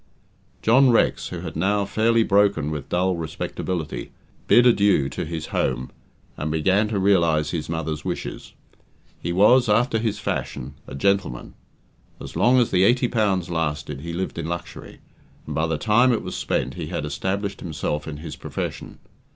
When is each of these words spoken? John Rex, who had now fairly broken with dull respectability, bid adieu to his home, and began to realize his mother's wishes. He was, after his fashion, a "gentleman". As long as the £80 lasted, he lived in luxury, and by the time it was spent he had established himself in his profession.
John 0.63 0.89
Rex, 0.89 1.27
who 1.27 1.41
had 1.41 1.55
now 1.55 1.85
fairly 1.85 2.23
broken 2.23 2.71
with 2.71 2.89
dull 2.89 3.15
respectability, 3.15 4.09
bid 4.47 4.65
adieu 4.65 5.09
to 5.09 5.25
his 5.25 5.45
home, 5.53 5.91
and 6.37 6.49
began 6.49 6.87
to 6.87 6.97
realize 6.97 7.51
his 7.51 7.69
mother's 7.69 8.03
wishes. 8.03 8.53
He 9.21 9.31
was, 9.31 9.69
after 9.69 9.99
his 9.99 10.17
fashion, 10.17 10.73
a 10.87 10.95
"gentleman". 10.95 11.53
As 12.19 12.35
long 12.35 12.57
as 12.57 12.71
the 12.71 12.81
£80 12.81 13.51
lasted, 13.51 14.01
he 14.01 14.11
lived 14.11 14.39
in 14.39 14.47
luxury, 14.47 15.01
and 15.45 15.53
by 15.53 15.67
the 15.67 15.77
time 15.77 16.11
it 16.11 16.23
was 16.23 16.35
spent 16.35 16.73
he 16.73 16.87
had 16.87 17.05
established 17.05 17.59
himself 17.59 18.07
in 18.07 18.17
his 18.17 18.35
profession. 18.35 18.97